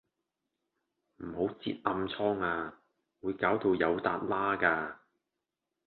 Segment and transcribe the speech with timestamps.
[1.17, 2.73] 唔好擳暗瘡呀，
[3.21, 4.99] 會搞到有笪瘌架